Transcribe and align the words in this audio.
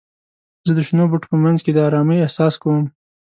زه 0.65 0.71
د 0.77 0.79
شنو 0.87 1.03
بوټو 1.11 1.27
په 1.31 1.37
منځ 1.43 1.57
کې 1.65 1.71
د 1.73 1.79
آرامۍ 1.87 2.17
احساس 2.21 2.53
کوم. 2.61 2.83